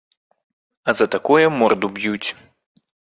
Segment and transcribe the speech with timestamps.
[0.87, 2.29] А за такое морду б'юць.